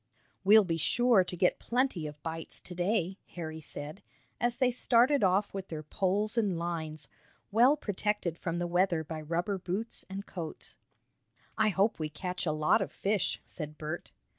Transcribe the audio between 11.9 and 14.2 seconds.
we catch a lot of fish," said Bert.